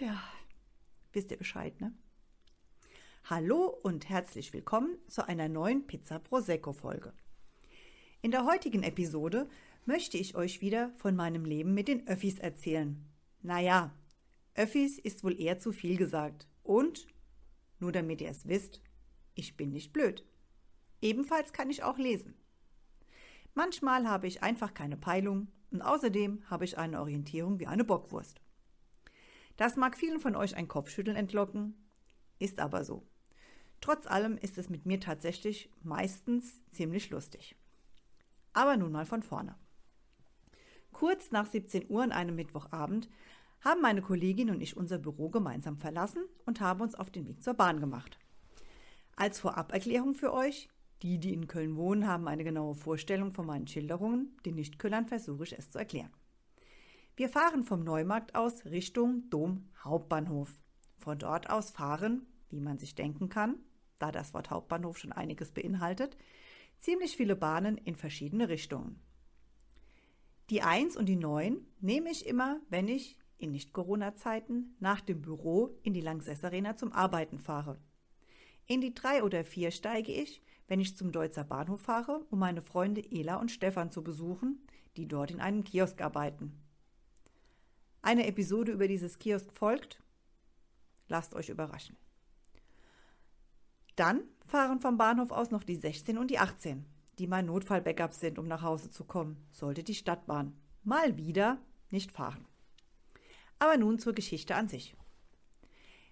[0.00, 0.22] Ja,
[1.12, 1.92] wisst ihr Bescheid, ne?
[3.24, 7.12] Hallo und herzlich willkommen zu einer neuen Pizza Prosecco Folge.
[8.22, 9.48] In der heutigen Episode
[9.86, 13.04] möchte ich euch wieder von meinem Leben mit den Öffis erzählen.
[13.42, 13.92] Naja,
[14.54, 16.46] Öffis ist wohl eher zu viel gesagt.
[16.62, 17.08] Und,
[17.80, 18.80] nur damit ihr es wisst,
[19.34, 20.24] ich bin nicht blöd.
[21.02, 22.36] Ebenfalls kann ich auch lesen.
[23.52, 28.40] Manchmal habe ich einfach keine Peilung und außerdem habe ich eine Orientierung wie eine Bockwurst.
[29.58, 31.74] Das mag vielen von euch ein Kopfschütteln entlocken,
[32.38, 33.02] ist aber so.
[33.80, 37.56] Trotz allem ist es mit mir tatsächlich meistens ziemlich lustig.
[38.52, 39.56] Aber nun mal von vorne.
[40.92, 43.08] Kurz nach 17 Uhr an einem Mittwochabend
[43.60, 47.42] haben meine Kollegin und ich unser Büro gemeinsam verlassen und haben uns auf den Weg
[47.42, 48.16] zur Bahn gemacht.
[49.16, 50.68] Als Voraberklärung für euch,
[51.02, 54.36] die, die in Köln wohnen, haben eine genaue Vorstellung von meinen Schilderungen.
[54.46, 56.12] Den Nichtköllern versuche ich es zu erklären.
[57.18, 60.62] Wir fahren vom Neumarkt aus Richtung Dom Hauptbahnhof.
[60.98, 63.56] Von dort aus fahren, wie man sich denken kann,
[63.98, 66.16] da das Wort Hauptbahnhof schon einiges beinhaltet,
[66.78, 69.02] ziemlich viele Bahnen in verschiedene Richtungen.
[70.48, 75.76] Die 1 und die 9 nehme ich immer, wenn ich in Nicht-Corona-Zeiten nach dem Büro
[75.82, 77.80] in die Lanxess Arena zum Arbeiten fahre.
[78.66, 82.62] In die 3 oder 4 steige ich, wenn ich zum Deutzer Bahnhof fahre, um meine
[82.62, 84.64] Freunde Ela und Stefan zu besuchen,
[84.96, 86.62] die dort in einem Kiosk arbeiten.
[88.02, 90.00] Eine Episode über dieses Kiosk folgt.
[91.08, 91.96] Lasst euch überraschen.
[93.96, 96.84] Dann fahren vom Bahnhof aus noch die 16 und die 18,
[97.18, 101.58] die mein Notfall-Backup sind, um nach Hause zu kommen, sollte die Stadtbahn mal wieder
[101.90, 102.46] nicht fahren.
[103.58, 104.94] Aber nun zur Geschichte an sich.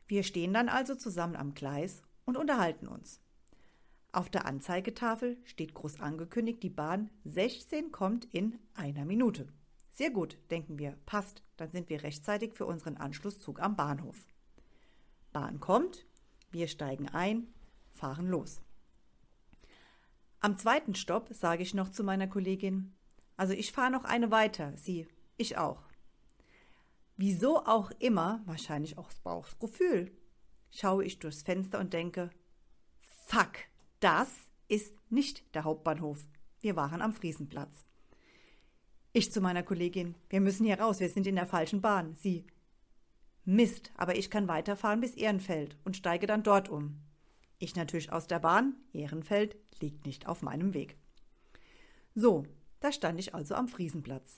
[0.09, 3.21] Wir stehen dann also zusammen am Gleis und unterhalten uns.
[4.12, 9.47] Auf der Anzeigetafel steht groß angekündigt, die Bahn 16 kommt in einer Minute.
[9.97, 14.27] Sehr gut, denken wir, passt, dann sind wir rechtzeitig für unseren Anschlusszug am Bahnhof.
[15.33, 16.05] Bahn kommt,
[16.51, 17.47] wir steigen ein,
[17.95, 18.61] fahren los.
[20.41, 22.95] Am zweiten Stopp sage ich noch zu meiner Kollegin,
[23.39, 25.09] also ich fahre noch eine weiter, sie,
[25.39, 25.83] ich auch.
[27.17, 30.15] Wieso auch immer, wahrscheinlich auch das Bauchgefühl,
[30.71, 32.28] schaue ich durchs Fenster und denke,
[33.01, 33.53] fuck,
[34.01, 34.28] das
[34.69, 36.28] ist nicht der Hauptbahnhof.
[36.61, 37.87] Wir waren am Friesenplatz.
[39.19, 42.15] Ich zu meiner Kollegin, wir müssen hier raus, wir sind in der falschen Bahn.
[42.16, 42.44] Sie,
[43.47, 47.00] Mist, aber ich kann weiterfahren bis Ehrenfeld und steige dann dort um.
[47.59, 50.99] Ich natürlich aus der Bahn, Ehrenfeld liegt nicht auf meinem Weg.
[52.15, 52.44] So,
[52.81, 54.37] da stand ich also am Friesenplatz.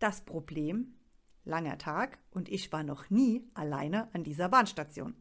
[0.00, 0.96] Das Problem,
[1.44, 5.14] langer Tag und ich war noch nie alleine an dieser Bahnstation.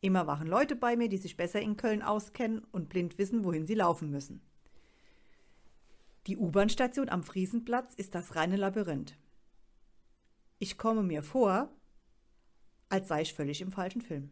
[0.00, 3.66] Immer waren Leute bei mir, die sich besser in Köln auskennen und blind wissen, wohin
[3.66, 4.40] sie laufen müssen.
[6.30, 9.18] Die U-Bahn-Station am Friesenplatz ist das reine Labyrinth.
[10.60, 11.74] Ich komme mir vor,
[12.88, 14.30] als sei ich völlig im falschen Film.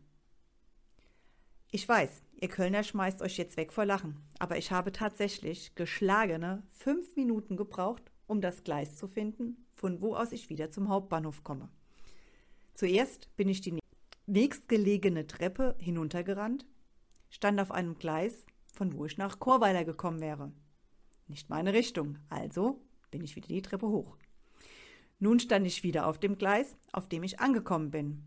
[1.72, 6.62] Ich weiß, ihr Kölner schmeißt euch jetzt weg vor Lachen, aber ich habe tatsächlich geschlagene
[6.70, 11.42] fünf Minuten gebraucht, um das Gleis zu finden, von wo aus ich wieder zum Hauptbahnhof
[11.42, 11.68] komme.
[12.74, 13.80] Zuerst bin ich die
[14.26, 16.64] nächstgelegene Treppe hinuntergerannt,
[17.28, 20.52] stand auf einem Gleis, von wo ich nach Chorweiler gekommen wäre.
[21.28, 22.80] Nicht meine Richtung, also
[23.10, 24.16] bin ich wieder die Treppe hoch.
[25.18, 28.24] Nun stand ich wieder auf dem Gleis, auf dem ich angekommen bin.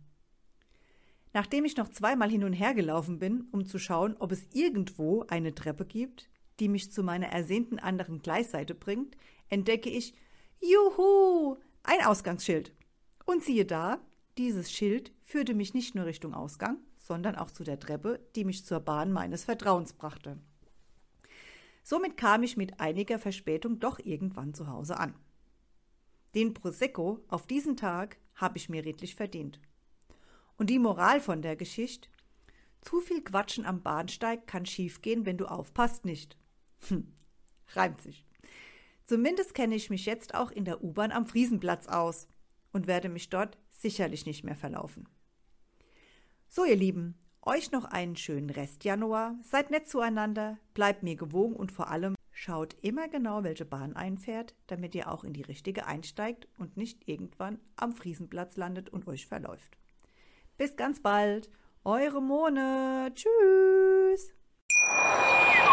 [1.34, 5.23] Nachdem ich noch zweimal hin und her gelaufen bin, um zu schauen, ob es irgendwo
[5.28, 6.29] eine Treppe gibt,
[6.59, 9.16] die mich zu meiner ersehnten anderen Gleisseite bringt,
[9.50, 10.13] entdecke ich,
[10.59, 12.73] juhu, ein Ausgangsschild.
[13.26, 13.99] Und siehe da,
[14.37, 18.66] dieses Schild führte mich nicht nur Richtung Ausgang, sondern auch zu der Treppe, die mich
[18.66, 20.37] zur Bahn meines Vertrauens brachte.
[21.91, 25.14] Somit kam ich mit einiger Verspätung doch irgendwann zu Hause an.
[26.35, 29.59] Den Prosecco auf diesen Tag habe ich mir redlich verdient.
[30.55, 32.08] Und die Moral von der Geschichte?
[32.79, 36.38] Zu viel Quatschen am Bahnsteig kann schiefgehen, wenn du aufpasst nicht.
[36.88, 37.11] Hm,
[37.73, 38.26] reimt sich.
[39.05, 42.29] Zumindest kenne ich mich jetzt auch in der U-Bahn am Friesenplatz aus
[42.72, 45.09] und werde mich dort sicherlich nicht mehr verlaufen.
[46.47, 51.55] So, ihr Lieben, euch noch einen schönen Rest Januar, seid nett zueinander, bleibt mir gewogen
[51.55, 55.85] und vor allem Schaut immer genau, welche Bahn einfährt, damit ihr auch in die richtige
[55.85, 59.78] einsteigt und nicht irgendwann am Friesenplatz landet und euch verläuft.
[60.58, 61.52] Bis ganz bald,
[61.84, 63.11] eure Mone.
[63.14, 64.01] Tschüss.